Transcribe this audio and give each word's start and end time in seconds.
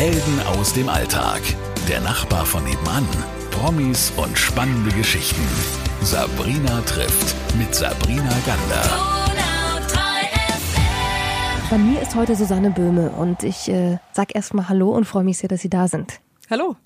Helden 0.00 0.40
aus 0.46 0.72
dem 0.72 0.88
Alltag. 0.88 1.42
Der 1.86 2.00
Nachbar 2.00 2.46
von 2.46 2.64
nebenan. 2.64 3.06
Promis 3.50 4.10
und 4.16 4.38
spannende 4.38 4.90
Geschichten. 4.96 5.46
Sabrina 6.00 6.80
trifft 6.86 7.36
mit 7.58 7.74
Sabrina 7.74 8.34
Gander. 8.46 8.82
Bei 11.68 11.76
mir 11.76 12.00
ist 12.00 12.14
heute 12.14 12.34
Susanne 12.34 12.70
Böhme 12.70 13.10
und 13.10 13.42
ich 13.42 13.68
äh, 13.68 13.98
sag 14.14 14.34
erstmal 14.34 14.70
Hallo 14.70 14.88
und 14.88 15.04
freue 15.04 15.22
mich 15.22 15.36
sehr, 15.36 15.50
dass 15.50 15.60
Sie 15.60 15.68
da 15.68 15.86
sind. 15.86 16.18
Hallo. 16.48 16.76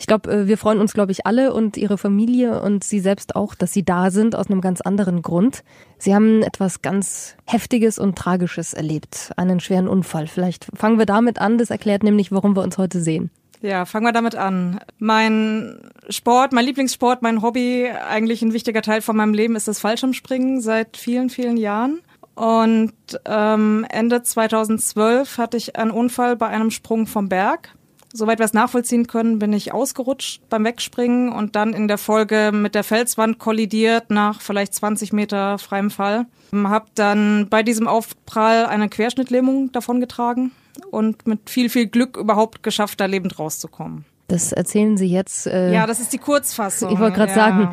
Ich 0.00 0.06
glaube, 0.06 0.32
äh, 0.32 0.46
wir 0.48 0.56
freuen 0.56 0.80
uns, 0.80 0.94
glaube 0.94 1.12
ich, 1.12 1.26
alle 1.26 1.52
und 1.52 1.76
Ihre 1.76 1.98
Familie 1.98 2.62
und 2.62 2.82
Sie 2.84 3.00
selbst 3.00 3.36
auch, 3.36 3.54
dass 3.54 3.74
Sie 3.74 3.84
da 3.84 4.10
sind, 4.10 4.34
aus 4.34 4.46
einem 4.48 4.62
ganz 4.62 4.80
anderen 4.80 5.20
Grund. 5.20 5.62
Sie 5.98 6.14
haben 6.14 6.42
etwas 6.42 6.80
ganz 6.80 7.36
Heftiges 7.44 7.98
und 7.98 8.16
Tragisches 8.16 8.72
erlebt, 8.72 9.30
einen 9.36 9.60
schweren 9.60 9.88
Unfall. 9.88 10.26
Vielleicht 10.26 10.68
fangen 10.74 10.98
wir 10.98 11.04
damit 11.04 11.38
an, 11.38 11.58
das 11.58 11.68
erklärt 11.68 12.02
nämlich, 12.02 12.32
warum 12.32 12.56
wir 12.56 12.62
uns 12.62 12.78
heute 12.78 13.02
sehen. 13.02 13.30
Ja, 13.60 13.84
fangen 13.84 14.06
wir 14.06 14.12
damit 14.12 14.36
an. 14.36 14.80
Mein 14.98 15.90
Sport, 16.08 16.54
mein 16.54 16.64
Lieblingssport, 16.64 17.20
mein 17.20 17.42
Hobby, 17.42 17.90
eigentlich 17.90 18.40
ein 18.40 18.54
wichtiger 18.54 18.80
Teil 18.80 19.02
von 19.02 19.16
meinem 19.16 19.34
Leben 19.34 19.54
ist 19.54 19.68
das 19.68 19.80
Fallschirmspringen 19.80 20.62
seit 20.62 20.96
vielen, 20.96 21.28
vielen 21.28 21.58
Jahren. 21.58 22.00
Und 22.34 22.94
ähm, 23.26 23.84
Ende 23.90 24.22
2012 24.22 25.36
hatte 25.36 25.58
ich 25.58 25.76
einen 25.76 25.90
Unfall 25.90 26.36
bei 26.36 26.46
einem 26.46 26.70
Sprung 26.70 27.06
vom 27.06 27.28
Berg. 27.28 27.74
Soweit 28.12 28.38
wir 28.38 28.44
es 28.44 28.52
nachvollziehen 28.52 29.06
können, 29.06 29.38
bin 29.38 29.52
ich 29.52 29.72
ausgerutscht 29.72 30.42
beim 30.48 30.64
Wegspringen 30.64 31.30
und 31.30 31.54
dann 31.54 31.72
in 31.74 31.86
der 31.86 31.98
Folge 31.98 32.50
mit 32.52 32.74
der 32.74 32.82
Felswand 32.82 33.38
kollidiert 33.38 34.10
nach 34.10 34.40
vielleicht 34.40 34.74
20 34.74 35.12
Meter 35.12 35.58
freiem 35.58 35.90
Fall. 35.90 36.26
Hab 36.52 36.92
dann 36.96 37.46
bei 37.48 37.62
diesem 37.62 37.86
Aufprall 37.86 38.66
eine 38.66 38.88
Querschnittlähmung 38.88 39.70
davongetragen 39.70 40.50
und 40.90 41.28
mit 41.28 41.48
viel, 41.48 41.70
viel 41.70 41.86
Glück 41.86 42.16
überhaupt 42.16 42.64
geschafft, 42.64 43.00
da 43.00 43.06
lebend 43.06 43.38
rauszukommen. 43.38 44.04
Das 44.26 44.52
erzählen 44.52 44.96
Sie 44.96 45.06
jetzt. 45.06 45.46
Äh, 45.46 45.72
ja, 45.72 45.86
das 45.86 46.00
ist 46.00 46.12
die 46.12 46.18
Kurzfassung. 46.18 46.92
Ich 46.92 46.98
wollte 46.98 47.16
gerade 47.16 47.30
ja. 47.30 47.36
sagen, 47.36 47.68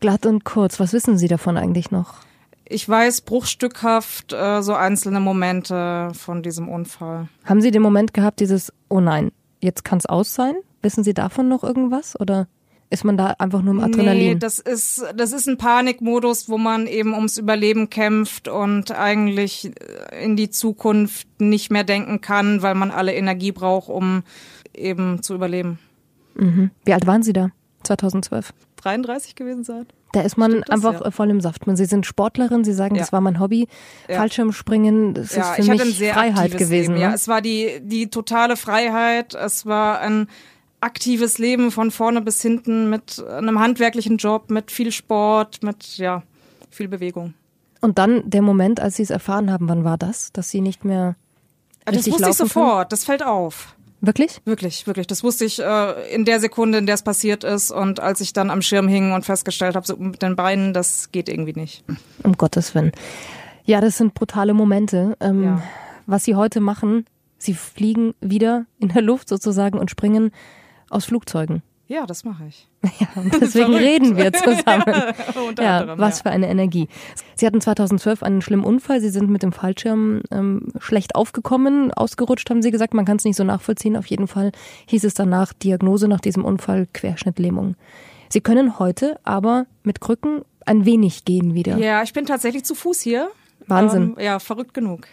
glatt 0.00 0.26
und 0.26 0.44
kurz. 0.44 0.80
Was 0.80 0.92
wissen 0.92 1.18
Sie 1.18 1.28
davon 1.28 1.56
eigentlich 1.56 1.90
noch? 1.90 2.14
Ich 2.68 2.88
weiß 2.88 3.20
bruchstückhaft 3.22 4.32
äh, 4.32 4.60
so 4.60 4.74
einzelne 4.74 5.20
Momente 5.20 6.10
von 6.14 6.42
diesem 6.42 6.68
Unfall. 6.68 7.28
Haben 7.44 7.60
Sie 7.60 7.70
den 7.70 7.82
Moment 7.82 8.12
gehabt, 8.12 8.40
dieses, 8.40 8.72
oh 8.88 9.00
nein, 9.00 9.30
jetzt 9.60 9.84
kann 9.84 9.98
es 9.98 10.06
aus 10.06 10.34
sein? 10.34 10.54
Wissen 10.82 11.04
Sie 11.04 11.14
davon 11.14 11.48
noch 11.48 11.64
irgendwas? 11.64 12.18
Oder 12.18 12.48
ist 12.90 13.04
man 13.04 13.16
da 13.16 13.34
einfach 13.38 13.62
nur 13.62 13.74
im 13.74 13.80
Adrenalin? 13.80 14.34
Nee, 14.34 14.34
das 14.36 14.58
ist, 14.58 15.04
das 15.16 15.32
ist 15.32 15.48
ein 15.48 15.58
Panikmodus, 15.58 16.48
wo 16.48 16.58
man 16.58 16.86
eben 16.86 17.14
ums 17.14 17.36
Überleben 17.38 17.90
kämpft 17.90 18.48
und 18.48 18.92
eigentlich 18.92 19.72
äh, 19.80 20.24
in 20.24 20.36
die 20.36 20.50
Zukunft 20.50 21.26
nicht 21.40 21.70
mehr 21.70 21.84
denken 21.84 22.20
kann, 22.20 22.62
weil 22.62 22.74
man 22.74 22.90
alle 22.90 23.14
Energie 23.14 23.52
braucht, 23.52 23.88
um 23.88 24.22
eben 24.74 25.22
zu 25.22 25.34
überleben. 25.34 25.78
Mhm. 26.34 26.70
Wie 26.84 26.92
alt 26.92 27.06
waren 27.06 27.22
Sie 27.22 27.32
da? 27.32 27.50
2012? 27.82 28.52
33 28.76 29.34
gewesen 29.34 29.64
sein. 29.64 29.86
Da 30.16 30.22
ist 30.22 30.38
man 30.38 30.62
das, 30.62 30.70
einfach 30.70 31.04
ja. 31.04 31.10
voll 31.10 31.28
im 31.28 31.42
Saft. 31.42 31.64
Sie 31.74 31.84
sind 31.84 32.06
Sportlerin, 32.06 32.64
Sie 32.64 32.72
sagen, 32.72 32.94
ja. 32.94 33.02
das 33.02 33.12
war 33.12 33.20
mein 33.20 33.38
Hobby. 33.38 33.68
Ja. 34.08 34.16
Fallschirmspringen, 34.16 35.12
das 35.12 35.36
ist 35.36 35.46
für 35.56 35.64
mich 35.64 35.98
Freiheit 36.10 36.56
gewesen. 36.56 36.92
Leben, 36.92 37.02
ja, 37.02 37.10
ne? 37.10 37.14
es 37.14 37.28
war 37.28 37.42
die, 37.42 37.80
die 37.82 38.08
totale 38.08 38.56
Freiheit. 38.56 39.34
Es 39.34 39.66
war 39.66 40.00
ein 40.00 40.28
aktives 40.80 41.36
Leben 41.36 41.70
von 41.70 41.90
vorne 41.90 42.22
bis 42.22 42.40
hinten 42.40 42.88
mit 42.88 43.22
einem 43.28 43.60
handwerklichen 43.60 44.16
Job, 44.16 44.48
mit 44.48 44.70
viel 44.70 44.90
Sport, 44.90 45.62
mit, 45.62 45.98
ja, 45.98 46.22
viel 46.70 46.88
Bewegung. 46.88 47.34
Und 47.82 47.98
dann 47.98 48.22
der 48.24 48.40
Moment, 48.40 48.80
als 48.80 48.96
Sie 48.96 49.02
es 49.02 49.10
erfahren 49.10 49.52
haben, 49.52 49.68
wann 49.68 49.84
war 49.84 49.98
das, 49.98 50.32
dass 50.32 50.48
Sie 50.48 50.62
nicht 50.62 50.82
mehr 50.82 51.16
das 51.84 52.10
wusste 52.10 52.30
ich 52.30 52.36
sofort, 52.36 52.74
können? 52.74 52.88
das 52.88 53.04
fällt 53.04 53.22
auf. 53.22 53.75
Wirklich? 54.06 54.40
Wirklich, 54.44 54.86
wirklich. 54.86 55.06
Das 55.08 55.24
wusste 55.24 55.44
ich 55.44 55.58
äh, 55.58 56.14
in 56.14 56.24
der 56.24 56.38
Sekunde, 56.40 56.78
in 56.78 56.86
der 56.86 56.94
es 56.94 57.02
passiert 57.02 57.42
ist. 57.42 57.72
Und 57.72 57.98
als 57.98 58.20
ich 58.20 58.32
dann 58.32 58.50
am 58.50 58.62
Schirm 58.62 58.86
hing 58.86 59.12
und 59.12 59.24
festgestellt 59.24 59.74
habe, 59.74 59.86
so 59.86 59.96
mit 59.96 60.22
den 60.22 60.36
Beinen, 60.36 60.72
das 60.72 61.10
geht 61.10 61.28
irgendwie 61.28 61.54
nicht. 61.54 61.84
Um 62.22 62.34
Gottes 62.34 62.74
Willen. 62.74 62.92
Ja, 63.64 63.80
das 63.80 63.96
sind 63.96 64.14
brutale 64.14 64.54
Momente. 64.54 65.16
Ähm, 65.20 65.42
ja. 65.42 65.62
Was 66.06 66.24
Sie 66.24 66.36
heute 66.36 66.60
machen, 66.60 67.04
Sie 67.36 67.54
fliegen 67.54 68.14
wieder 68.20 68.66
in 68.78 68.88
der 68.88 69.02
Luft 69.02 69.28
sozusagen 69.28 69.78
und 69.78 69.90
springen 69.90 70.30
aus 70.88 71.04
Flugzeugen. 71.04 71.62
Ja, 71.88 72.04
das 72.04 72.24
mache 72.24 72.46
ich. 72.48 72.66
Ja, 73.00 73.08
und 73.16 73.40
deswegen 73.40 73.74
reden 73.74 74.16
wir 74.16 74.32
zusammen. 74.32 74.84
ja, 75.58 75.78
anderem, 75.80 75.98
was 75.98 76.18
ja. 76.18 76.22
für 76.22 76.30
eine 76.30 76.48
Energie. 76.48 76.88
Sie 77.34 77.46
hatten 77.46 77.60
2012 77.60 78.22
einen 78.22 78.42
schlimmen 78.42 78.64
Unfall. 78.64 79.00
Sie 79.00 79.10
sind 79.10 79.28
mit 79.28 79.42
dem 79.42 79.52
Fallschirm 79.52 80.22
ähm, 80.30 80.72
schlecht 80.78 81.14
aufgekommen, 81.14 81.92
ausgerutscht, 81.92 82.48
haben 82.48 82.62
Sie 82.62 82.70
gesagt. 82.70 82.94
Man 82.94 83.04
kann 83.04 83.16
es 83.16 83.24
nicht 83.24 83.36
so 83.36 83.44
nachvollziehen. 83.44 83.96
Auf 83.96 84.06
jeden 84.06 84.28
Fall 84.28 84.52
hieß 84.86 85.04
es 85.04 85.14
danach 85.14 85.52
Diagnose 85.52 86.08
nach 86.08 86.20
diesem 86.20 86.44
Unfall 86.44 86.86
Querschnittlähmung. 86.92 87.76
Sie 88.28 88.40
können 88.40 88.78
heute 88.78 89.18
aber 89.24 89.66
mit 89.82 90.00
Krücken 90.00 90.42
ein 90.64 90.84
wenig 90.84 91.24
gehen 91.24 91.54
wieder. 91.54 91.76
Ja, 91.78 92.02
ich 92.02 92.12
bin 92.12 92.26
tatsächlich 92.26 92.64
zu 92.64 92.74
Fuß 92.74 93.00
hier. 93.00 93.30
Wahnsinn. 93.66 94.14
Ähm, 94.16 94.24
ja, 94.24 94.38
verrückt 94.38 94.74
genug. 94.74 95.06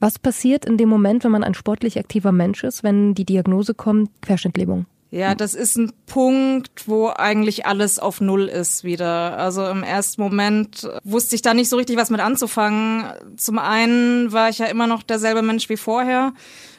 Was 0.00 0.18
passiert 0.18 0.64
in 0.64 0.76
dem 0.76 0.88
Moment, 0.88 1.24
wenn 1.24 1.30
man 1.30 1.44
ein 1.44 1.54
sportlich 1.54 1.98
aktiver 1.98 2.32
Mensch 2.32 2.64
ist, 2.64 2.82
wenn 2.82 3.14
die 3.14 3.24
Diagnose 3.24 3.74
kommt, 3.74 4.10
Querschnittlähmung? 4.22 4.86
Ja, 5.12 5.34
das 5.34 5.52
ist 5.52 5.76
ein 5.76 5.92
Punkt, 6.06 6.88
wo 6.88 7.08
eigentlich 7.14 7.66
alles 7.66 7.98
auf 7.98 8.22
Null 8.22 8.48
ist 8.48 8.82
wieder. 8.82 9.36
Also 9.36 9.66
im 9.66 9.82
ersten 9.82 10.22
Moment 10.22 10.88
wusste 11.04 11.34
ich 11.34 11.42
da 11.42 11.52
nicht 11.52 11.68
so 11.68 11.76
richtig, 11.76 11.98
was 11.98 12.08
mit 12.08 12.20
anzufangen. 12.20 13.04
Zum 13.36 13.58
einen 13.58 14.32
war 14.32 14.48
ich 14.48 14.56
ja 14.56 14.66
immer 14.66 14.86
noch 14.86 15.02
derselbe 15.02 15.42
Mensch 15.42 15.68
wie 15.68 15.76
vorher, 15.76 16.32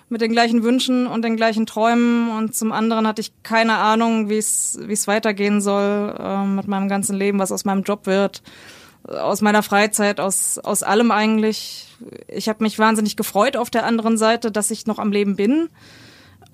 mit 0.09 0.21
den 0.21 0.31
gleichen 0.31 0.63
Wünschen 0.63 1.05
und 1.05 1.23
den 1.23 1.37
gleichen 1.37 1.67
Träumen. 1.67 2.31
Und 2.31 2.55
zum 2.55 2.71
anderen 2.71 3.05
hatte 3.05 3.21
ich 3.21 3.33
keine 3.43 3.75
Ahnung, 3.75 4.29
wie 4.29 4.39
es 4.39 4.79
wie 4.81 4.93
es 4.93 5.07
weitergehen 5.07 5.61
soll 5.61 6.15
äh, 6.17 6.43
mit 6.43 6.67
meinem 6.67 6.89
ganzen 6.89 7.15
Leben, 7.15 7.37
was 7.37 7.51
aus 7.51 7.65
meinem 7.65 7.83
Job 7.83 8.07
wird, 8.07 8.41
aus 9.03 9.41
meiner 9.41 9.61
Freizeit, 9.61 10.19
aus 10.19 10.57
aus 10.57 10.81
allem 10.81 11.11
eigentlich. 11.11 11.95
Ich 12.27 12.49
habe 12.49 12.63
mich 12.63 12.79
wahnsinnig 12.79 13.15
gefreut 13.15 13.57
auf 13.57 13.69
der 13.69 13.85
anderen 13.85 14.17
Seite, 14.17 14.51
dass 14.51 14.71
ich 14.71 14.87
noch 14.87 14.97
am 14.97 15.11
Leben 15.11 15.35
bin 15.35 15.69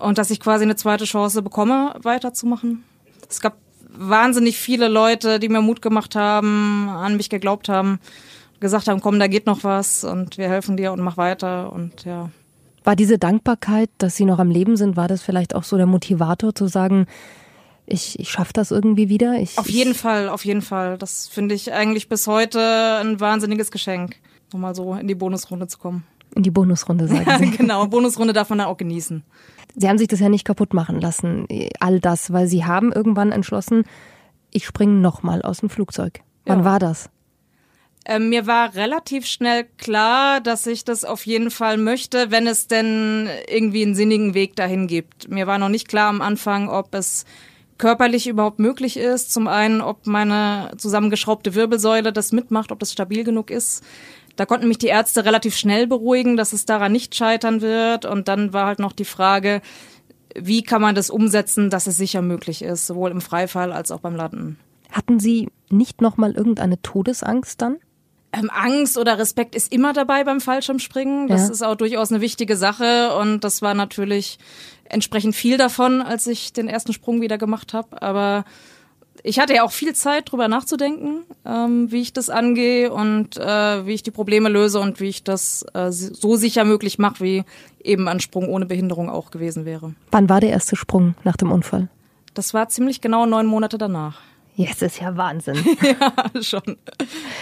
und 0.00 0.18
dass 0.18 0.30
ich 0.30 0.40
quasi 0.40 0.64
eine 0.64 0.76
zweite 0.76 1.04
Chance 1.04 1.42
bekomme, 1.42 1.94
weiterzumachen. 2.02 2.84
Es 3.28 3.40
gab 3.40 3.56
wahnsinnig 3.88 4.58
viele 4.58 4.88
Leute, 4.88 5.38
die 5.38 5.48
mir 5.48 5.60
Mut 5.60 5.82
gemacht 5.82 6.16
haben, 6.16 6.88
an 6.88 7.16
mich 7.16 7.30
geglaubt 7.30 7.68
haben, 7.68 8.00
gesagt 8.60 8.88
haben, 8.88 9.00
komm, 9.00 9.18
da 9.18 9.26
geht 9.26 9.46
noch 9.46 9.64
was 9.64 10.04
und 10.04 10.38
wir 10.38 10.48
helfen 10.48 10.76
dir 10.76 10.92
und 10.92 11.00
mach 11.00 11.16
weiter 11.16 11.72
und 11.72 12.04
ja. 12.04 12.30
War 12.82 12.96
diese 12.96 13.18
Dankbarkeit, 13.18 13.90
dass 13.98 14.16
Sie 14.16 14.24
noch 14.24 14.38
am 14.38 14.50
Leben 14.50 14.76
sind, 14.76 14.96
war 14.96 15.06
das 15.06 15.22
vielleicht 15.22 15.54
auch 15.54 15.64
so 15.64 15.76
der 15.76 15.86
Motivator 15.86 16.54
zu 16.54 16.66
sagen, 16.66 17.06
ich, 17.86 18.18
ich 18.18 18.30
schaffe 18.30 18.52
das 18.52 18.70
irgendwie 18.70 19.08
wieder? 19.08 19.38
Ich, 19.38 19.58
auf 19.58 19.68
jeden 19.68 19.94
Fall, 19.94 20.28
auf 20.28 20.44
jeden 20.44 20.62
Fall. 20.62 20.96
Das 20.96 21.26
finde 21.28 21.54
ich 21.54 21.72
eigentlich 21.72 22.08
bis 22.08 22.26
heute 22.26 22.60
ein 23.00 23.20
wahnsinniges 23.20 23.70
Geschenk, 23.70 24.16
nochmal 24.52 24.74
so 24.74 24.94
in 24.94 25.08
die 25.08 25.14
Bonusrunde 25.14 25.66
zu 25.66 25.78
kommen. 25.78 26.04
In 26.34 26.42
die 26.42 26.50
Bonusrunde, 26.50 27.08
sagen 27.08 27.50
genau, 27.56 27.86
Bonusrunde 27.86 28.32
darf 28.32 28.50
man 28.50 28.58
dann 28.58 28.68
auch 28.68 28.76
genießen. 28.76 29.24
Sie 29.76 29.88
haben 29.88 29.98
sich 29.98 30.08
das 30.08 30.20
ja 30.20 30.28
nicht 30.28 30.44
kaputt 30.44 30.74
machen 30.74 31.00
lassen, 31.00 31.46
all 31.80 32.00
das, 32.00 32.32
weil 32.32 32.46
Sie 32.46 32.64
haben 32.64 32.92
irgendwann 32.92 33.32
entschlossen, 33.32 33.84
ich 34.50 34.66
springe 34.66 34.94
nochmal 34.94 35.42
aus 35.42 35.60
dem 35.60 35.70
Flugzeug. 35.70 36.20
Wann 36.44 36.60
ja. 36.60 36.64
war 36.64 36.78
das? 36.78 37.10
Ähm, 38.06 38.30
mir 38.30 38.46
war 38.46 38.74
relativ 38.74 39.26
schnell 39.26 39.66
klar, 39.76 40.40
dass 40.40 40.66
ich 40.66 40.84
das 40.84 41.04
auf 41.04 41.26
jeden 41.26 41.50
Fall 41.50 41.76
möchte, 41.76 42.30
wenn 42.30 42.46
es 42.46 42.66
denn 42.66 43.28
irgendwie 43.48 43.82
einen 43.82 43.94
sinnigen 43.94 44.34
Weg 44.34 44.56
dahin 44.56 44.86
gibt. 44.86 45.28
Mir 45.28 45.46
war 45.46 45.58
noch 45.58 45.68
nicht 45.68 45.86
klar 45.86 46.08
am 46.08 46.22
Anfang, 46.22 46.68
ob 46.68 46.94
es 46.94 47.24
körperlich 47.80 48.28
überhaupt 48.28 48.58
möglich 48.58 48.96
ist. 48.98 49.32
Zum 49.32 49.48
einen, 49.48 49.80
ob 49.80 50.06
meine 50.06 50.70
zusammengeschraubte 50.76 51.54
Wirbelsäule 51.54 52.12
das 52.12 52.30
mitmacht, 52.30 52.70
ob 52.70 52.78
das 52.78 52.92
stabil 52.92 53.24
genug 53.24 53.50
ist. 53.50 53.82
Da 54.36 54.46
konnten 54.46 54.68
mich 54.68 54.78
die 54.78 54.86
Ärzte 54.86 55.24
relativ 55.24 55.56
schnell 55.56 55.86
beruhigen, 55.86 56.36
dass 56.36 56.52
es 56.52 56.66
daran 56.66 56.92
nicht 56.92 57.14
scheitern 57.14 57.62
wird. 57.62 58.04
Und 58.04 58.28
dann 58.28 58.52
war 58.52 58.66
halt 58.66 58.78
noch 58.78 58.92
die 58.92 59.06
Frage, 59.06 59.62
wie 60.36 60.62
kann 60.62 60.82
man 60.82 60.94
das 60.94 61.10
umsetzen, 61.10 61.70
dass 61.70 61.86
es 61.86 61.96
sicher 61.96 62.22
möglich 62.22 62.62
ist, 62.62 62.86
sowohl 62.86 63.10
im 63.10 63.22
Freifall 63.22 63.72
als 63.72 63.90
auch 63.90 64.00
beim 64.00 64.14
Landen. 64.14 64.58
Hatten 64.92 65.18
Sie 65.18 65.48
nicht 65.70 66.02
nochmal 66.02 66.32
irgendeine 66.32 66.80
Todesangst 66.82 67.60
dann? 67.62 67.78
Ähm, 68.32 68.50
Angst 68.50 68.96
oder 68.96 69.18
Respekt 69.18 69.54
ist 69.54 69.72
immer 69.72 69.92
dabei 69.92 70.24
beim 70.24 70.40
Fallschirmspringen. 70.40 71.28
Das 71.28 71.48
ja. 71.48 71.50
ist 71.50 71.62
auch 71.62 71.74
durchaus 71.74 72.12
eine 72.12 72.20
wichtige 72.20 72.56
Sache 72.56 73.14
und 73.16 73.42
das 73.42 73.60
war 73.60 73.74
natürlich 73.74 74.38
entsprechend 74.84 75.34
viel 75.34 75.56
davon, 75.56 76.02
als 76.02 76.26
ich 76.26 76.52
den 76.52 76.68
ersten 76.68 76.92
Sprung 76.92 77.20
wieder 77.20 77.38
gemacht 77.38 77.74
habe. 77.74 78.00
Aber 78.02 78.44
ich 79.22 79.38
hatte 79.38 79.54
ja 79.54 79.64
auch 79.64 79.72
viel 79.72 79.94
Zeit, 79.94 80.30
drüber 80.30 80.48
nachzudenken, 80.48 81.24
ähm, 81.44 81.90
wie 81.90 82.00
ich 82.00 82.12
das 82.12 82.30
angehe 82.30 82.92
und 82.92 83.36
äh, 83.36 83.86
wie 83.86 83.92
ich 83.92 84.02
die 84.02 84.10
Probleme 84.10 84.48
löse 84.48 84.80
und 84.80 85.00
wie 85.00 85.08
ich 85.08 85.24
das 85.24 85.64
äh, 85.74 85.90
so 85.90 86.36
sicher 86.36 86.64
möglich 86.64 86.98
mache, 86.98 87.22
wie 87.22 87.44
eben 87.82 88.08
ein 88.08 88.20
Sprung 88.20 88.48
ohne 88.48 88.66
Behinderung 88.66 89.10
auch 89.10 89.30
gewesen 89.30 89.64
wäre. 89.64 89.94
Wann 90.10 90.28
war 90.28 90.40
der 90.40 90.50
erste 90.50 90.76
Sprung 90.76 91.14
nach 91.24 91.36
dem 91.36 91.52
Unfall? 91.52 91.88
Das 92.34 92.54
war 92.54 92.68
ziemlich 92.68 93.00
genau 93.00 93.26
neun 93.26 93.46
Monate 93.46 93.76
danach. 93.76 94.20
Jetzt 94.60 94.82
ist 94.82 95.00
ja 95.00 95.16
Wahnsinn. 95.16 95.56
ja, 95.82 96.42
schon. 96.42 96.76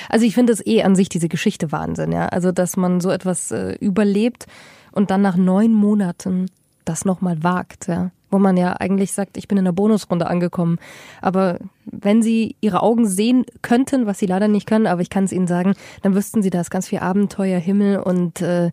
Also 0.09 0.27
ich 0.27 0.35
finde 0.35 0.53
das 0.53 0.65
eh 0.67 0.83
an 0.83 0.95
sich 0.95 1.09
diese 1.09 1.29
Geschichte 1.29 1.73
Wahnsinn, 1.73 2.13
ja. 2.13 2.27
Also 2.27 2.53
dass 2.53 2.77
man 2.77 3.01
so 3.01 3.11
etwas 3.11 3.51
äh, 3.51 3.73
überlebt 3.81 4.47
und 4.93 5.11
dann 5.11 5.23
nach 5.23 5.37
neun 5.37 5.73
Monaten 5.73 6.47
das 6.85 7.05
nochmal 7.05 7.43
wagt, 7.43 7.89
ja. 7.89 8.11
Wo 8.31 8.39
man 8.39 8.59
ja 8.59 8.75
eigentlich 8.75 9.13
sagt, 9.13 9.39
ich 9.39 9.49
bin 9.49 9.57
in 9.57 9.65
der 9.65 9.73
Bonusrunde 9.73 10.27
angekommen. 10.27 10.79
Aber 11.23 11.59
wenn 11.87 12.21
Sie 12.23 12.57
Ihre 12.61 12.83
Augen 12.83 13.07
sehen 13.07 13.47
könnten, 13.63 14.05
was 14.05 14.19
Sie 14.19 14.27
leider 14.27 14.49
nicht 14.49 14.67
können, 14.67 14.87
aber 14.87 15.01
ich 15.01 15.09
kann 15.09 15.25
es 15.25 15.33
Ihnen 15.33 15.47
sagen, 15.47 15.75
dann 16.03 16.15
wüssten 16.15 16.43
Sie, 16.43 16.51
da 16.51 16.61
ist 16.61 16.71
ganz 16.71 16.89
viel 16.89 16.99
Abenteuer, 16.99 17.59
Himmel 17.59 18.01
und 18.01 18.43
äh, 18.43 18.71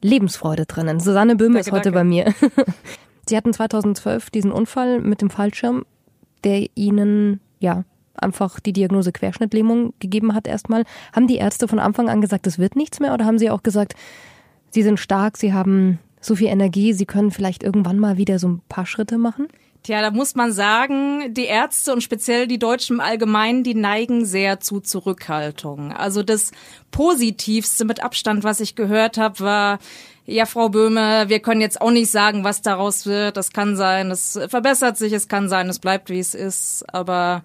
Lebensfreude 0.00 0.66
drinnen. 0.66 0.98
Susanne 0.98 1.36
Böhm 1.36 1.56
ist 1.56 1.70
heute 1.70 1.92
danke. 1.92 1.98
bei 1.98 2.04
mir. 2.04 2.34
Sie 3.28 3.36
hatten 3.36 3.52
2012 3.52 4.30
diesen 4.30 4.50
Unfall 4.50 5.00
mit 5.00 5.20
dem 5.22 5.30
Fallschirm, 5.30 5.86
der 6.44 6.66
Ihnen, 6.74 7.40
ja, 7.62 7.84
einfach 8.14 8.60
die 8.60 8.72
Diagnose 8.72 9.12
Querschnittlähmung 9.12 9.94
gegeben 9.98 10.34
hat 10.34 10.46
erstmal. 10.46 10.84
Haben 11.14 11.26
die 11.26 11.36
Ärzte 11.36 11.68
von 11.68 11.78
Anfang 11.78 12.08
an 12.08 12.20
gesagt, 12.20 12.46
es 12.46 12.58
wird 12.58 12.76
nichts 12.76 13.00
mehr 13.00 13.14
oder 13.14 13.24
haben 13.24 13.38
sie 13.38 13.50
auch 13.50 13.62
gesagt, 13.62 13.94
sie 14.70 14.82
sind 14.82 15.00
stark, 15.00 15.36
sie 15.36 15.52
haben 15.52 15.98
so 16.20 16.36
viel 16.36 16.48
Energie, 16.48 16.92
sie 16.92 17.06
können 17.06 17.30
vielleicht 17.30 17.62
irgendwann 17.62 17.98
mal 17.98 18.16
wieder 18.16 18.38
so 18.38 18.48
ein 18.48 18.60
paar 18.68 18.86
Schritte 18.86 19.18
machen? 19.18 19.48
Tja, 19.82 20.00
da 20.00 20.12
muss 20.12 20.36
man 20.36 20.52
sagen, 20.52 21.34
die 21.34 21.46
Ärzte 21.46 21.92
und 21.92 22.02
speziell 22.02 22.46
die 22.46 22.60
Deutschen 22.60 22.96
im 22.96 23.00
Allgemeinen, 23.00 23.64
die 23.64 23.74
neigen 23.74 24.24
sehr 24.24 24.60
zu 24.60 24.78
Zurückhaltung. 24.78 25.92
Also 25.92 26.22
das 26.22 26.52
Positivste 26.92 27.84
mit 27.84 28.00
Abstand, 28.00 28.44
was 28.44 28.60
ich 28.60 28.76
gehört 28.76 29.18
habe, 29.18 29.40
war, 29.40 29.78
ja, 30.24 30.46
Frau 30.46 30.68
Böhme, 30.68 31.24
wir 31.28 31.40
können 31.40 31.60
jetzt 31.60 31.80
auch 31.80 31.90
nicht 31.90 32.10
sagen, 32.10 32.44
was 32.44 32.62
daraus 32.62 33.06
wird. 33.06 33.36
Das 33.36 33.52
kann 33.52 33.76
sein, 33.76 34.10
es 34.10 34.38
verbessert 34.48 34.96
sich, 34.96 35.12
es 35.12 35.28
kann 35.28 35.48
sein, 35.48 35.68
es 35.68 35.78
bleibt, 35.78 36.10
wie 36.10 36.20
es 36.20 36.34
ist. 36.34 36.84
Aber 36.92 37.42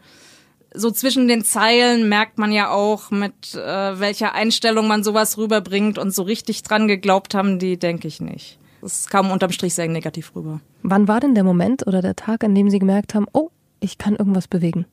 so 0.74 0.92
zwischen 0.92 1.28
den 1.28 1.44
Zeilen 1.44 2.08
merkt 2.08 2.38
man 2.38 2.52
ja 2.52 2.70
auch, 2.70 3.10
mit 3.10 3.56
äh, 3.56 4.00
welcher 4.00 4.36
Einstellung 4.36 4.88
man 4.88 5.04
sowas 5.04 5.38
rüberbringt 5.38 5.98
und 5.98 6.14
so 6.14 6.22
richtig 6.24 6.62
dran 6.64 6.88
geglaubt 6.88 7.34
haben, 7.34 7.60
die 7.60 7.78
denke 7.78 8.08
ich 8.08 8.22
nicht. 8.22 8.60
Es 8.84 9.08
kam 9.08 9.32
unterm 9.32 9.52
Strich 9.52 9.74
sehr 9.74 9.88
negativ 9.88 10.36
rüber. 10.36 10.62
Wann 10.84 11.08
war 11.08 11.20
denn 11.20 11.34
der 11.34 11.44
Moment 11.44 11.88
oder 11.88 12.02
der 12.02 12.16
Tag, 12.16 12.44
an 12.44 12.54
dem 12.54 12.70
Sie 12.70 12.80
gemerkt 12.80 13.16
haben, 13.16 13.26
oh, 13.34 13.50
ich 13.80 13.98
kann 13.98 14.16
irgendwas 14.16 14.48
bewegen? 14.48 14.86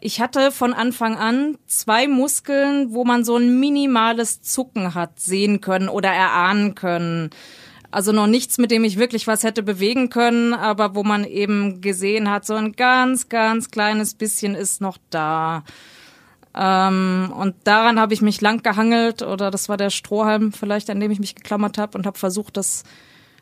Ich 0.00 0.20
hatte 0.20 0.52
von 0.52 0.74
Anfang 0.74 1.16
an 1.16 1.58
zwei 1.66 2.06
Muskeln, 2.06 2.92
wo 2.92 3.04
man 3.04 3.24
so 3.24 3.36
ein 3.36 3.58
minimales 3.58 4.42
Zucken 4.42 4.94
hat 4.94 5.18
sehen 5.18 5.60
können 5.60 5.88
oder 5.88 6.10
erahnen 6.10 6.74
können. 6.76 7.30
Also 7.90 8.12
noch 8.12 8.26
nichts, 8.26 8.58
mit 8.58 8.70
dem 8.70 8.84
ich 8.84 8.98
wirklich 8.98 9.26
was 9.26 9.42
hätte 9.42 9.62
bewegen 9.62 10.10
können, 10.10 10.54
aber 10.54 10.94
wo 10.94 11.02
man 11.02 11.24
eben 11.24 11.80
gesehen 11.80 12.30
hat, 12.30 12.44
so 12.46 12.54
ein 12.54 12.72
ganz, 12.72 13.28
ganz 13.28 13.70
kleines 13.70 14.14
bisschen 14.14 14.54
ist 14.54 14.80
noch 14.80 14.98
da. 15.10 15.64
Ähm, 16.54 17.32
und 17.36 17.54
daran 17.64 17.98
habe 17.98 18.14
ich 18.14 18.20
mich 18.20 18.40
lang 18.40 18.62
gehangelt 18.62 19.22
oder 19.22 19.50
das 19.50 19.68
war 19.68 19.76
der 19.76 19.90
Strohhalm 19.90 20.52
vielleicht, 20.52 20.90
an 20.90 21.00
dem 21.00 21.10
ich 21.10 21.18
mich 21.20 21.34
geklammert 21.34 21.78
habe 21.78 21.96
und 21.96 22.06
habe 22.06 22.18
versucht, 22.18 22.56
das 22.56 22.84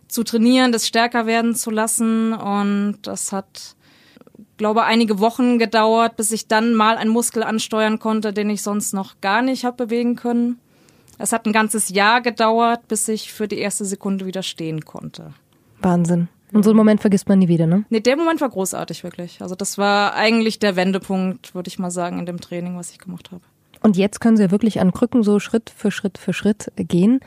zu 0.09 0.23
trainieren, 0.23 0.73
das 0.73 0.87
stärker 0.87 1.27
werden 1.27 1.55
zu 1.55 1.71
lassen. 1.71 2.33
Und 2.33 2.99
das 3.03 3.33
hat, 3.33 3.76
glaube 4.57 4.85
einige 4.85 5.21
Wochen 5.21 5.59
gedauert, 5.59 6.17
bis 6.17 6.33
ich 6.33 6.49
dann 6.49 6.75
mal 6.75 6.97
einen 6.97 7.11
Muskel 7.11 7.43
ansteuern 7.43 7.99
konnte, 7.99 8.33
den 8.33 8.51
ich 8.51 8.63
sonst 8.63 8.93
noch 8.93 9.21
gar 9.21 9.43
nicht 9.43 9.65
habe 9.65 9.87
bewegen 9.87 10.17
können. 10.17 10.59
Es 11.19 11.33
hat 11.33 11.47
ein 11.47 11.53
ganzes 11.53 11.89
Jahr 11.89 12.21
gedauert, 12.21 12.89
bis 12.89 13.09
ich 13.09 13.33
für 13.33 13.49
die 13.49 13.59
erste 13.59 13.85
Sekunde 13.85 14.27
wieder 14.27 14.43
stehen 14.43 14.85
konnte. 14.85 15.33
Wahnsinn. 15.81 16.29
Und 16.53 16.63
so 16.63 16.71
einen 16.71 16.77
Moment 16.77 17.01
vergisst 17.01 17.29
man 17.29 17.39
nie 17.39 17.49
wieder, 17.49 17.67
ne? 17.67 17.85
Nee, 17.91 18.01
der 18.01 18.17
Moment 18.17 18.41
war 18.41 18.49
großartig, 18.49 19.03
wirklich. 19.03 19.43
Also 19.43 19.55
das 19.55 19.79
war 19.79 20.15
eigentlich 20.15 20.59
der 20.59 20.77
Wendepunkt, 20.77 21.55
würde 21.55 21.69
ich 21.69 21.79
mal 21.79 21.91
sagen, 21.91 22.19
in 22.19 22.27
dem 22.27 22.41
Training, 22.41 22.77
was 22.77 22.91
ich 22.91 22.99
gemacht 22.99 23.31
habe. 23.33 23.43
Und 23.83 23.97
jetzt 23.97 24.21
können 24.21 24.37
Sie 24.37 24.45
ja 24.45 24.51
wirklich 24.51 24.81
an 24.81 24.93
Krücken 24.93 25.23
so 25.23 25.41
Schritt 25.41 25.73
für 25.75 25.91
Schritt 25.91 26.19
für 26.19 26.33
Schritt 26.33 26.73
gehen. 26.77 27.21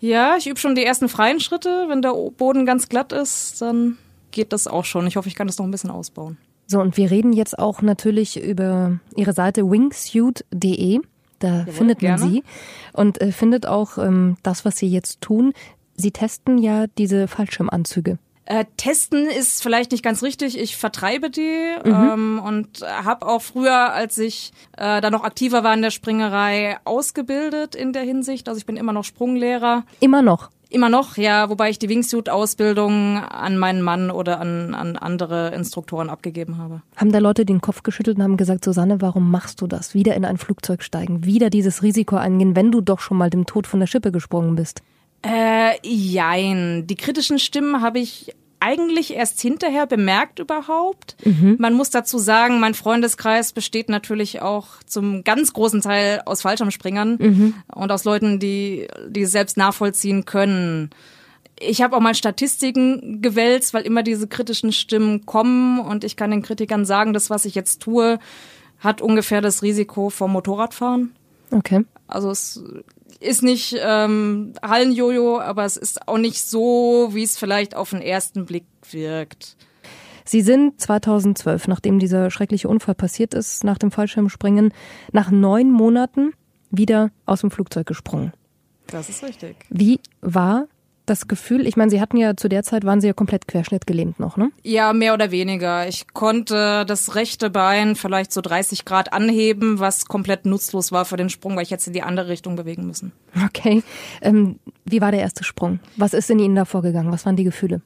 Ja, 0.00 0.36
ich 0.36 0.46
übe 0.46 0.58
schon 0.58 0.74
die 0.74 0.84
ersten 0.84 1.08
freien 1.08 1.40
Schritte. 1.40 1.86
Wenn 1.88 2.02
der 2.02 2.12
Boden 2.12 2.66
ganz 2.66 2.88
glatt 2.88 3.12
ist, 3.12 3.62
dann 3.62 3.98
geht 4.30 4.52
das 4.52 4.66
auch 4.66 4.84
schon. 4.84 5.06
Ich 5.06 5.16
hoffe, 5.16 5.28
ich 5.28 5.34
kann 5.34 5.46
das 5.46 5.58
noch 5.58 5.66
ein 5.66 5.70
bisschen 5.70 5.90
ausbauen. 5.90 6.38
So, 6.72 6.80
und 6.80 6.96
wir 6.96 7.10
reden 7.10 7.34
jetzt 7.34 7.58
auch 7.58 7.82
natürlich 7.82 8.42
über 8.42 8.98
Ihre 9.14 9.34
Seite 9.34 9.70
wingsuit.de. 9.70 11.00
Da 11.38 11.48
Jawohl, 11.48 11.72
findet 11.72 12.02
man 12.02 12.16
gerne. 12.16 12.32
sie 12.32 12.44
und 12.94 13.20
äh, 13.20 13.30
findet 13.30 13.66
auch 13.66 13.98
ähm, 13.98 14.38
das, 14.42 14.64
was 14.64 14.78
sie 14.78 14.86
jetzt 14.86 15.20
tun. 15.20 15.52
Sie 15.96 16.12
testen 16.12 16.56
ja 16.56 16.86
diese 16.96 17.28
Fallschirmanzüge. 17.28 18.16
Äh, 18.46 18.64
testen 18.78 19.26
ist 19.26 19.62
vielleicht 19.62 19.92
nicht 19.92 20.02
ganz 20.02 20.22
richtig. 20.22 20.58
Ich 20.58 20.78
vertreibe 20.78 21.28
die 21.28 21.74
mhm. 21.84 21.92
ähm, 21.92 22.42
und 22.42 22.80
habe 22.82 23.26
auch 23.26 23.42
früher, 23.42 23.92
als 23.92 24.16
ich 24.16 24.52
äh, 24.78 25.02
da 25.02 25.10
noch 25.10 25.24
aktiver 25.24 25.62
war 25.64 25.74
in 25.74 25.82
der 25.82 25.90
Springerei, 25.90 26.78
ausgebildet 26.84 27.74
in 27.74 27.92
der 27.92 28.02
Hinsicht. 28.02 28.48
Also 28.48 28.58
ich 28.58 28.64
bin 28.64 28.78
immer 28.78 28.94
noch 28.94 29.04
Sprunglehrer. 29.04 29.84
Immer 30.00 30.22
noch? 30.22 30.48
Immer 30.72 30.88
noch, 30.88 31.18
ja, 31.18 31.50
wobei 31.50 31.68
ich 31.68 31.78
die 31.78 31.90
Wingsuit-Ausbildung 31.90 33.18
an 33.18 33.58
meinen 33.58 33.82
Mann 33.82 34.10
oder 34.10 34.40
an, 34.40 34.74
an 34.74 34.96
andere 34.96 35.54
Instruktoren 35.54 36.08
abgegeben 36.08 36.56
habe. 36.56 36.80
Haben 36.96 37.12
da 37.12 37.18
Leute 37.18 37.44
den 37.44 37.60
Kopf 37.60 37.82
geschüttelt 37.82 38.16
und 38.16 38.22
haben 38.22 38.38
gesagt, 38.38 38.64
Susanne, 38.64 39.02
warum 39.02 39.30
machst 39.30 39.60
du 39.60 39.66
das? 39.66 39.92
Wieder 39.92 40.14
in 40.14 40.24
ein 40.24 40.38
Flugzeug 40.38 40.82
steigen, 40.82 41.26
wieder 41.26 41.50
dieses 41.50 41.82
Risiko 41.82 42.16
eingehen, 42.16 42.56
wenn 42.56 42.72
du 42.72 42.80
doch 42.80 43.00
schon 43.00 43.18
mal 43.18 43.28
dem 43.28 43.44
Tod 43.44 43.66
von 43.66 43.80
der 43.80 43.86
Schippe 43.86 44.12
gesprungen 44.12 44.56
bist? 44.56 44.82
Äh, 45.20 45.74
jein. 45.82 46.86
Die 46.86 46.96
kritischen 46.96 47.38
Stimmen 47.38 47.82
habe 47.82 47.98
ich 47.98 48.34
eigentlich 48.62 49.14
erst 49.14 49.40
hinterher 49.40 49.86
bemerkt 49.86 50.38
überhaupt. 50.38 51.16
Mhm. 51.24 51.56
Man 51.58 51.74
muss 51.74 51.90
dazu 51.90 52.18
sagen, 52.18 52.60
mein 52.60 52.74
Freundeskreis 52.74 53.52
besteht 53.52 53.88
natürlich 53.88 54.40
auch 54.40 54.68
zum 54.86 55.24
ganz 55.24 55.52
großen 55.52 55.80
Teil 55.80 56.22
aus 56.24 56.42
Fallschirmspringern 56.42 57.16
mhm. 57.18 57.54
und 57.74 57.90
aus 57.90 58.04
Leuten, 58.04 58.38
die 58.38 58.86
die 59.08 59.24
selbst 59.24 59.56
nachvollziehen 59.56 60.24
können. 60.24 60.90
Ich 61.58 61.82
habe 61.82 61.96
auch 61.96 62.00
mal 62.00 62.14
Statistiken 62.14 63.20
gewälzt, 63.20 63.74
weil 63.74 63.82
immer 63.82 64.04
diese 64.04 64.28
kritischen 64.28 64.72
Stimmen 64.72 65.26
kommen 65.26 65.80
und 65.80 66.04
ich 66.04 66.16
kann 66.16 66.30
den 66.30 66.42
Kritikern 66.42 66.84
sagen, 66.84 67.12
das, 67.12 67.30
was 67.30 67.44
ich 67.44 67.56
jetzt 67.56 67.82
tue, 67.82 68.20
hat 68.78 69.02
ungefähr 69.02 69.40
das 69.40 69.62
Risiko 69.62 70.08
vom 70.08 70.32
Motorradfahren. 70.32 71.12
Okay. 71.50 71.84
Also 72.06 72.30
es 72.30 72.62
ist 73.20 73.42
nicht 73.42 73.76
ähm, 73.78 74.54
Hallenjojo, 74.62 75.40
aber 75.40 75.64
es 75.64 75.76
ist 75.76 76.08
auch 76.08 76.18
nicht 76.18 76.42
so, 76.42 77.10
wie 77.12 77.22
es 77.22 77.38
vielleicht 77.38 77.74
auf 77.74 77.90
den 77.90 78.02
ersten 78.02 78.46
Blick 78.46 78.64
wirkt. 78.90 79.56
Sie 80.24 80.40
sind 80.40 80.80
2012, 80.80 81.68
nachdem 81.68 81.98
dieser 81.98 82.30
schreckliche 82.30 82.68
Unfall 82.68 82.94
passiert 82.94 83.34
ist, 83.34 83.64
nach 83.64 83.78
dem 83.78 83.90
Fallschirmspringen, 83.90 84.72
nach 85.12 85.30
neun 85.30 85.70
Monaten 85.70 86.32
wieder 86.70 87.10
aus 87.26 87.40
dem 87.40 87.50
Flugzeug 87.50 87.86
gesprungen. 87.86 88.32
Das 88.86 89.08
ist 89.08 89.22
richtig. 89.22 89.56
Wie 89.68 90.00
war 90.20 90.66
das 91.06 91.28
Gefühl, 91.28 91.66
ich 91.66 91.76
meine, 91.76 91.90
Sie 91.90 92.00
hatten 92.00 92.16
ja 92.16 92.36
zu 92.36 92.48
der 92.48 92.62
Zeit, 92.62 92.84
waren 92.84 93.00
Sie 93.00 93.06
ja 93.06 93.12
komplett 93.12 93.48
querschnittgelähmt 93.48 94.20
noch, 94.20 94.36
ne? 94.36 94.50
Ja, 94.62 94.92
mehr 94.92 95.14
oder 95.14 95.30
weniger. 95.30 95.88
Ich 95.88 96.06
konnte 96.12 96.84
das 96.86 97.14
rechte 97.14 97.50
Bein 97.50 97.96
vielleicht 97.96 98.32
so 98.32 98.40
30 98.40 98.84
Grad 98.84 99.12
anheben, 99.12 99.80
was 99.80 100.06
komplett 100.06 100.46
nutzlos 100.46 100.92
war 100.92 101.04
für 101.04 101.16
den 101.16 101.28
Sprung, 101.28 101.56
weil 101.56 101.64
ich 101.64 101.70
jetzt 101.70 101.86
in 101.86 101.92
die 101.92 102.02
andere 102.02 102.28
Richtung 102.28 102.56
bewegen 102.56 102.86
müssen. 102.86 103.12
Okay. 103.44 103.82
Ähm, 104.20 104.58
wie 104.84 105.00
war 105.00 105.10
der 105.10 105.20
erste 105.20 105.44
Sprung? 105.44 105.80
Was 105.96 106.14
ist 106.14 106.30
in 106.30 106.38
Ihnen 106.38 106.54
da 106.54 106.64
vorgegangen? 106.64 107.12
Was 107.12 107.26
waren 107.26 107.36
die 107.36 107.44
Gefühle? 107.44 107.82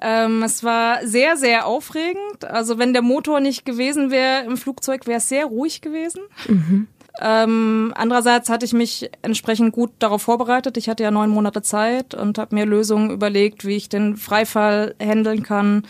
Ähm, 0.00 0.42
es 0.42 0.64
war 0.64 1.06
sehr, 1.06 1.36
sehr 1.36 1.66
aufregend. 1.66 2.44
Also 2.44 2.78
wenn 2.78 2.92
der 2.92 3.02
Motor 3.02 3.40
nicht 3.40 3.66
gewesen 3.66 4.10
wäre 4.10 4.44
im 4.44 4.56
Flugzeug, 4.56 5.06
wäre 5.06 5.18
es 5.18 5.28
sehr 5.28 5.44
ruhig 5.46 5.82
gewesen. 5.82 6.22
Mhm. 6.48 6.86
Ähm, 7.20 7.92
andererseits 7.96 8.48
hatte 8.48 8.64
ich 8.64 8.72
mich 8.72 9.10
entsprechend 9.22 9.72
gut 9.72 9.90
darauf 9.98 10.22
vorbereitet. 10.22 10.76
Ich 10.76 10.88
hatte 10.88 11.02
ja 11.02 11.10
neun 11.10 11.30
Monate 11.30 11.62
Zeit 11.62 12.14
und 12.14 12.38
habe 12.38 12.54
mir 12.54 12.66
Lösungen 12.66 13.10
überlegt, 13.10 13.64
wie 13.64 13.76
ich 13.76 13.88
den 13.88 14.16
Freifall 14.16 14.94
handeln 15.02 15.42
kann, 15.42 15.84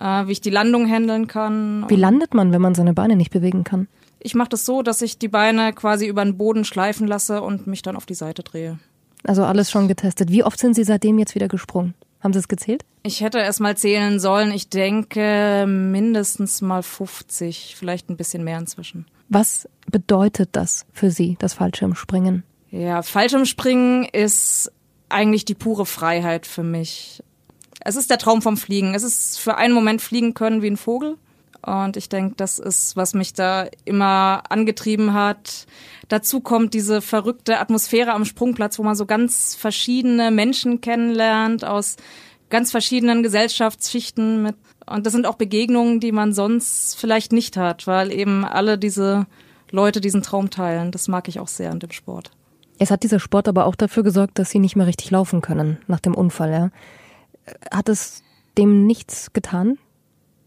äh, 0.00 0.26
wie 0.26 0.32
ich 0.32 0.40
die 0.40 0.50
Landung 0.50 0.88
handeln 0.88 1.26
kann. 1.26 1.84
Wie 1.88 1.96
landet 1.96 2.34
man, 2.34 2.52
wenn 2.52 2.62
man 2.62 2.74
seine 2.74 2.94
Beine 2.94 3.16
nicht 3.16 3.30
bewegen 3.30 3.64
kann? 3.64 3.88
Ich 4.20 4.34
mache 4.34 4.50
das 4.50 4.66
so, 4.66 4.82
dass 4.82 5.02
ich 5.02 5.18
die 5.18 5.28
Beine 5.28 5.72
quasi 5.72 6.06
über 6.06 6.22
den 6.22 6.36
Boden 6.36 6.64
schleifen 6.64 7.06
lasse 7.06 7.42
und 7.42 7.66
mich 7.66 7.82
dann 7.82 7.96
auf 7.96 8.06
die 8.06 8.14
Seite 8.14 8.42
drehe. 8.42 8.78
Also 9.24 9.44
alles 9.44 9.70
schon 9.70 9.88
getestet. 9.88 10.30
Wie 10.30 10.44
oft 10.44 10.58
sind 10.58 10.74
Sie 10.74 10.84
seitdem 10.84 11.18
jetzt 11.18 11.34
wieder 11.34 11.48
gesprungen? 11.48 11.94
Haben 12.20 12.34
Sie 12.34 12.38
es 12.38 12.48
gezählt? 12.48 12.84
Ich 13.02 13.22
hätte 13.22 13.40
es 13.40 13.60
mal 13.60 13.76
zählen 13.76 14.20
sollen. 14.20 14.52
Ich 14.52 14.68
denke 14.68 15.64
mindestens 15.66 16.60
mal 16.60 16.82
50, 16.82 17.76
vielleicht 17.78 18.10
ein 18.10 18.16
bisschen 18.18 18.44
mehr 18.44 18.58
inzwischen. 18.58 19.06
Was 19.30 19.68
bedeutet 19.90 20.50
das 20.52 20.84
für 20.92 21.12
Sie, 21.12 21.36
das 21.38 21.54
Fallschirmspringen? 21.54 22.42
Ja, 22.70 23.02
Fallschirmspringen 23.02 24.04
ist 24.04 24.72
eigentlich 25.08 25.44
die 25.44 25.54
pure 25.54 25.86
Freiheit 25.86 26.46
für 26.46 26.64
mich. 26.64 27.22
Es 27.80 27.94
ist 27.94 28.10
der 28.10 28.18
Traum 28.18 28.42
vom 28.42 28.56
Fliegen. 28.56 28.92
Es 28.94 29.04
ist 29.04 29.38
für 29.38 29.56
einen 29.56 29.72
Moment 29.72 30.02
fliegen 30.02 30.34
können 30.34 30.62
wie 30.62 30.70
ein 30.70 30.76
Vogel. 30.76 31.16
Und 31.62 31.96
ich 31.96 32.08
denke, 32.08 32.34
das 32.36 32.58
ist, 32.58 32.96
was 32.96 33.14
mich 33.14 33.32
da 33.32 33.68
immer 33.84 34.42
angetrieben 34.48 35.14
hat. 35.14 35.66
Dazu 36.08 36.40
kommt 36.40 36.74
diese 36.74 37.00
verrückte 37.00 37.60
Atmosphäre 37.60 38.12
am 38.12 38.24
Sprungplatz, 38.24 38.80
wo 38.80 38.82
man 38.82 38.96
so 38.96 39.06
ganz 39.06 39.54
verschiedene 39.54 40.32
Menschen 40.32 40.80
kennenlernt 40.80 41.64
aus 41.64 41.96
ganz 42.48 42.72
verschiedenen 42.72 43.22
Gesellschaftsschichten 43.22 44.42
mit 44.42 44.56
und 44.90 45.06
das 45.06 45.12
sind 45.12 45.26
auch 45.26 45.36
Begegnungen, 45.36 46.00
die 46.00 46.12
man 46.12 46.32
sonst 46.32 46.96
vielleicht 46.98 47.32
nicht 47.32 47.56
hat, 47.56 47.86
weil 47.86 48.12
eben 48.12 48.44
alle 48.44 48.78
diese 48.78 49.26
Leute 49.70 50.00
diesen 50.00 50.22
Traum 50.22 50.50
teilen. 50.50 50.90
Das 50.90 51.08
mag 51.08 51.28
ich 51.28 51.40
auch 51.40 51.48
sehr 51.48 51.70
an 51.70 51.80
dem 51.80 51.92
Sport. 51.92 52.32
Es 52.78 52.90
hat 52.90 53.02
dieser 53.02 53.20
Sport 53.20 53.46
aber 53.46 53.66
auch 53.66 53.76
dafür 53.76 54.02
gesorgt, 54.02 54.38
dass 54.38 54.50
sie 54.50 54.58
nicht 54.58 54.74
mehr 54.74 54.86
richtig 54.86 55.10
laufen 55.10 55.42
können 55.42 55.78
nach 55.86 56.00
dem 56.00 56.14
Unfall, 56.14 56.50
ja. 56.50 56.70
Hat 57.70 57.88
es 57.88 58.22
dem 58.58 58.86
nichts 58.86 59.32
getan? 59.32 59.78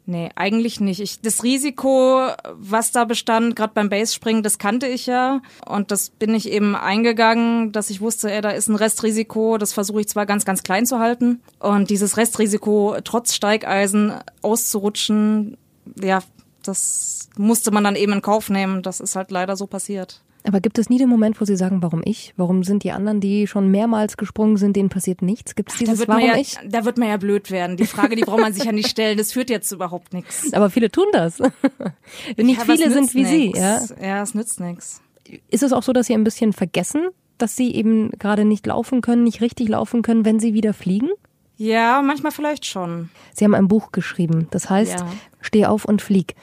Nee, 0.05 0.29
eigentlich 0.35 0.81
nicht. 0.81 0.99
Ich, 0.99 1.21
das 1.21 1.43
Risiko, 1.43 2.27
was 2.51 2.91
da 2.91 3.05
bestand, 3.05 3.55
gerade 3.55 3.73
beim 3.73 3.89
Basespringen, 3.89 4.43
das 4.43 4.57
kannte 4.57 4.85
ich 4.87 5.05
ja. 5.05 5.41
Und 5.65 5.91
das 5.91 6.09
bin 6.09 6.35
ich 6.35 6.51
eben 6.51 6.75
eingegangen, 6.75 7.71
dass 7.71 7.89
ich 7.89 8.01
wusste, 8.01 8.29
ey, 8.29 8.41
da 8.41 8.49
ist 8.49 8.67
ein 8.67 8.75
Restrisiko. 8.75 9.57
Das 9.57 9.71
versuche 9.71 10.01
ich 10.01 10.09
zwar 10.09 10.25
ganz, 10.25 10.43
ganz 10.43 10.63
klein 10.63 10.85
zu 10.85 10.99
halten. 10.99 11.41
Und 11.59 11.89
dieses 11.89 12.17
Restrisiko, 12.17 12.97
trotz 13.03 13.33
Steigeisen 13.33 14.13
auszurutschen, 14.41 15.57
ja, 16.01 16.21
das 16.63 17.29
musste 17.37 17.71
man 17.71 17.85
dann 17.85 17.95
eben 17.95 18.11
in 18.11 18.21
Kauf 18.21 18.49
nehmen. 18.49 18.81
Das 18.81 18.99
ist 18.99 19.15
halt 19.15 19.31
leider 19.31 19.55
so 19.55 19.67
passiert. 19.67 20.21
Aber 20.45 20.59
gibt 20.59 20.77
es 20.77 20.89
nie 20.89 20.97
den 20.97 21.07
Moment, 21.07 21.39
wo 21.39 21.45
Sie 21.45 21.55
sagen, 21.55 21.81
warum 21.81 22.01
ich? 22.03 22.33
Warum 22.35 22.63
sind 22.63 22.83
die 22.83 22.91
anderen, 22.91 23.21
die 23.21 23.47
schon 23.47 23.71
mehrmals 23.71 24.17
gesprungen 24.17 24.57
sind, 24.57 24.75
denen 24.75 24.89
passiert 24.89 25.21
nichts? 25.21 25.55
Gibt 25.55 25.71
es 25.71 25.77
dieses 25.77 26.01
Ach, 26.01 26.07
Warum 26.09 26.25
ja, 26.25 26.35
ich? 26.35 26.57
Da 26.67 26.83
wird 26.83 26.97
man 26.97 27.07
ja 27.07 27.17
blöd 27.17 27.49
werden. 27.49 27.77
Die 27.77 27.85
Frage, 27.85 28.15
die 28.15 28.23
braucht 28.23 28.41
man 28.41 28.53
sich 28.53 28.65
ja 28.65 28.73
nicht 28.73 28.89
stellen. 28.89 29.17
Das 29.17 29.31
führt 29.31 29.49
jetzt 29.49 29.71
überhaupt 29.71 30.13
nichts. 30.13 30.51
Aber 30.53 30.69
viele 30.69 30.91
tun 30.91 31.05
das. 31.13 31.39
nicht 32.37 32.59
ja, 32.59 32.65
viele 32.65 32.91
sind 32.91 33.13
wie 33.13 33.23
nix. 33.23 33.29
Sie. 33.29 33.61
Ja? 33.61 33.79
ja, 34.01 34.21
es 34.21 34.35
nützt 34.35 34.59
nichts. 34.59 35.01
Ist 35.49 35.63
es 35.63 35.71
auch 35.71 35.83
so, 35.83 35.93
dass 35.93 36.07
Sie 36.07 36.13
ein 36.13 36.25
bisschen 36.25 36.51
vergessen, 36.51 37.07
dass 37.37 37.55
Sie 37.55 37.73
eben 37.73 38.11
gerade 38.11 38.43
nicht 38.43 38.67
laufen 38.67 38.99
können, 39.01 39.23
nicht 39.23 39.39
richtig 39.41 39.69
laufen 39.69 40.01
können, 40.01 40.25
wenn 40.25 40.39
Sie 40.39 40.53
wieder 40.53 40.73
fliegen? 40.73 41.09
Ja, 41.55 42.01
manchmal 42.01 42.33
vielleicht 42.33 42.65
schon. 42.65 43.09
Sie 43.33 43.45
haben 43.45 43.55
ein 43.55 43.67
Buch 43.69 43.91
geschrieben. 43.93 44.47
Das 44.51 44.69
heißt, 44.69 44.99
Ja. 44.99 45.07
Steh 45.39 45.65
auf 45.65 45.85
und 45.85 46.01
flieg. 46.01 46.35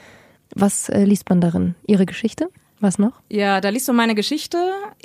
Was 0.55 0.89
äh, 0.89 1.03
liest 1.03 1.29
man 1.29 1.41
darin? 1.41 1.75
Ihre 1.85 2.05
Geschichte? 2.05 2.49
Was 2.81 2.97
noch? 2.97 3.13
Ja, 3.29 3.61
da 3.61 3.69
liest 3.69 3.87
du 3.87 3.93
meine 3.93 4.15
Geschichte, 4.15 4.57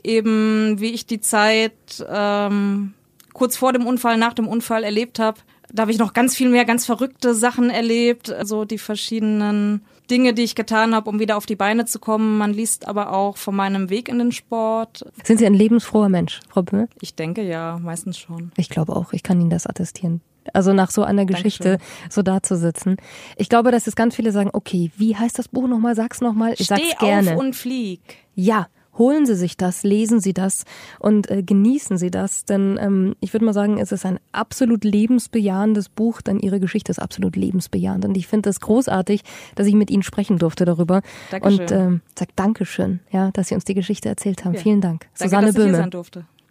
eben 0.02 0.80
wie 0.80 0.92
ich 0.92 1.06
die 1.06 1.21
Zeit 1.21 1.73
ähm, 2.09 2.95
kurz 3.35 3.56
vor 3.56 3.73
dem 3.75 3.87
Unfall, 3.87 4.16
nach 4.16 4.33
dem 4.33 4.49
Unfall 4.49 4.83
erlebt 4.83 5.18
habe. 5.18 5.40
Da 5.73 5.83
habe 5.83 5.90
ich 5.90 5.99
noch 5.99 6.14
ganz 6.14 6.35
viel 6.35 6.49
mehr 6.49 6.64
ganz 6.64 6.87
verrückte 6.87 7.35
Sachen 7.35 7.71
erlebt, 7.71 8.33
also 8.33 8.64
die 8.64 8.78
verschiedenen 8.78 9.85
Dinge, 10.11 10.33
die 10.33 10.42
ich 10.42 10.54
getan 10.54 10.95
habe, 10.95 11.11
um 11.11 11.18
wieder 11.18 11.37
auf 11.37 11.45
die 11.45 11.56
Beine 11.56 11.85
zu 11.85 11.99
kommen. 11.99 12.38
Man 12.38 12.54
liest 12.54 12.88
aber 12.88 13.12
auch 13.12 13.37
von 13.37 13.54
meinem 13.54 13.90
Weg 13.90 14.09
in 14.09 14.18
den 14.18 14.33
Sport. 14.33 15.04
Sind 15.23 15.38
Sie 15.38 15.47
ein 15.47 15.54
lebensfroher 15.54 16.09
Mensch, 16.09 16.40
Frau 16.49 16.62
Böhl? 16.62 16.88
Ich 17.00 17.14
denke 17.14 17.42
ja, 17.42 17.78
meistens 17.83 18.16
schon. 18.18 18.52
Ich 18.56 18.71
glaube 18.71 18.95
auch, 18.97 19.12
ich 19.12 19.23
kann 19.23 19.40
Ihnen 19.40 19.50
das 19.50 19.66
attestieren. 19.66 20.23
Also 20.52 20.72
nach 20.72 20.90
so 20.90 21.02
einer 21.02 21.24
Geschichte 21.24 21.78
so 22.10 22.22
da 22.22 22.42
zu 22.42 22.56
sitzen. 22.56 22.96
Ich 23.36 23.48
glaube, 23.48 23.70
dass 23.70 23.86
es 23.86 23.96
ganz 23.96 24.14
viele 24.14 24.32
sagen, 24.32 24.50
okay, 24.52 24.90
wie 24.96 25.16
heißt 25.16 25.38
das 25.38 25.48
Buch 25.48 25.68
nochmal? 25.68 25.94
Sag's 25.94 26.20
nochmal. 26.20 26.52
Ich 26.52 26.66
Steh 26.66 26.76
sag's 26.76 26.98
gerne. 26.98 27.32
auf 27.32 27.38
und 27.38 27.56
flieg. 27.56 28.00
Ja, 28.34 28.68
holen 28.98 29.26
Sie 29.26 29.34
sich 29.34 29.56
das, 29.56 29.82
lesen 29.82 30.20
Sie 30.20 30.32
das 30.32 30.64
und 30.98 31.30
äh, 31.30 31.42
genießen 31.42 31.98
Sie 31.98 32.10
das, 32.10 32.44
denn 32.44 32.78
ähm, 32.80 33.14
ich 33.20 33.32
würde 33.32 33.44
mal 33.44 33.52
sagen, 33.52 33.78
es 33.78 33.92
ist 33.92 34.06
ein 34.06 34.18
absolut 34.32 34.84
lebensbejahendes 34.84 35.88
Buch, 35.88 36.20
denn 36.22 36.38
Ihre 36.38 36.60
Geschichte 36.60 36.90
ist 36.90 36.98
absolut 36.98 37.36
lebensbejahend 37.36 38.04
und 38.04 38.16
ich 38.16 38.26
finde 38.26 38.50
es 38.50 38.60
großartig, 38.60 39.22
dass 39.54 39.66
ich 39.66 39.74
mit 39.74 39.90
Ihnen 39.90 40.02
sprechen 40.02 40.38
durfte 40.38 40.64
darüber 40.64 41.02
Dankeschön. 41.30 41.60
und 41.60 41.72
ähm, 41.72 42.00
sag 42.18 42.34
Dankeschön, 42.36 43.00
ja, 43.10 43.30
dass 43.32 43.48
Sie 43.48 43.54
uns 43.54 43.64
die 43.64 43.74
Geschichte 43.74 44.08
erzählt 44.08 44.44
haben. 44.44 44.54
Ja. 44.54 44.60
Vielen 44.60 44.80
Dank, 44.80 45.06
Danke, 45.18 45.24
Susanne 45.24 45.46
dass 45.48 45.56
Böhme. 45.56 45.90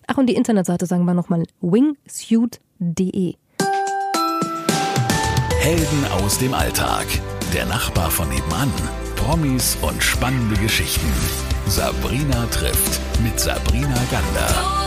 Ach 0.07 0.17
und 0.17 0.27
die 0.27 0.35
Internetseite 0.35 0.85
sagen 0.85 1.05
wir 1.05 1.13
nochmal 1.13 1.43
wingsuit.de. 1.61 3.35
Helden 5.65 6.05
aus 6.11 6.37
dem 6.37 6.53
Alltag. 6.53 7.07
Der 7.51 7.65
Nachbar 7.65 8.11
von 8.11 8.29
nebenan. 8.29 8.71
Promis 9.15 9.75
und 9.81 10.03
spannende 10.03 10.55
Geschichten. 10.61 11.11
Sabrina 11.65 12.45
trifft 12.51 13.01
mit 13.23 13.39
Sabrina 13.39 13.97
Gander. 14.11 14.84